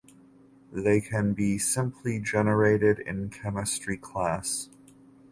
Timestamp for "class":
3.97-4.67